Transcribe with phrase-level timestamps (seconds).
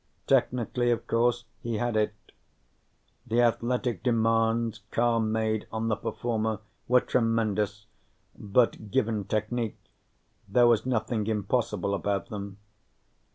[0.25, 2.15] Technically, of course, he had it.
[3.27, 7.85] The athletic demands Carr made on the performer were tremendous,
[8.35, 9.77] but, given technique,
[10.49, 12.57] there was nothing impossible about them.